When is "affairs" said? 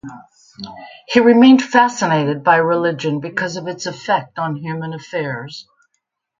4.93-5.67